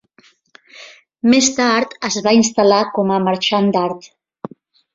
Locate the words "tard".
1.59-1.93